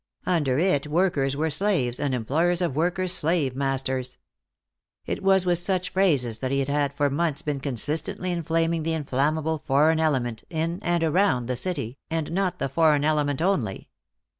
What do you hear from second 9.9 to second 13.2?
element in and around the city, and not the foreign